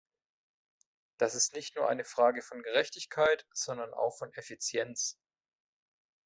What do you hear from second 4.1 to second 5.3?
von Effizienz.